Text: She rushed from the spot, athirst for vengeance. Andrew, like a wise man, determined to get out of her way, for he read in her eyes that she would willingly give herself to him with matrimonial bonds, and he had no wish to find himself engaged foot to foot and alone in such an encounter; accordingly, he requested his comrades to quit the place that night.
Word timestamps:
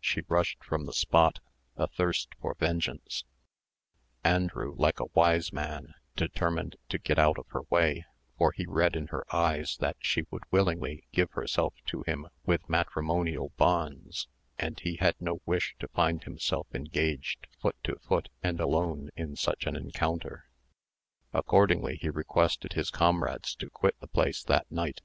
She 0.00 0.22
rushed 0.26 0.64
from 0.64 0.86
the 0.86 0.92
spot, 0.94 1.40
athirst 1.76 2.30
for 2.40 2.56
vengeance. 2.58 3.24
Andrew, 4.24 4.74
like 4.78 4.98
a 5.00 5.04
wise 5.12 5.52
man, 5.52 5.92
determined 6.16 6.76
to 6.88 6.98
get 6.98 7.18
out 7.18 7.38
of 7.38 7.46
her 7.48 7.64
way, 7.68 8.06
for 8.38 8.52
he 8.52 8.64
read 8.64 8.96
in 8.96 9.08
her 9.08 9.22
eyes 9.36 9.76
that 9.80 9.98
she 10.00 10.22
would 10.30 10.44
willingly 10.50 11.06
give 11.12 11.32
herself 11.32 11.74
to 11.88 12.00
him 12.06 12.28
with 12.46 12.70
matrimonial 12.70 13.50
bonds, 13.58 14.28
and 14.58 14.80
he 14.80 14.96
had 14.96 15.20
no 15.20 15.42
wish 15.44 15.76
to 15.80 15.88
find 15.88 16.24
himself 16.24 16.66
engaged 16.72 17.46
foot 17.60 17.76
to 17.84 17.96
foot 17.96 18.30
and 18.42 18.60
alone 18.60 19.10
in 19.14 19.36
such 19.36 19.66
an 19.66 19.76
encounter; 19.76 20.46
accordingly, 21.34 21.96
he 21.96 22.08
requested 22.08 22.72
his 22.72 22.88
comrades 22.88 23.54
to 23.56 23.68
quit 23.68 24.00
the 24.00 24.08
place 24.08 24.42
that 24.42 24.72
night. 24.72 25.02